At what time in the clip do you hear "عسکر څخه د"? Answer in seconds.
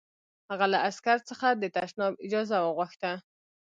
0.87-1.63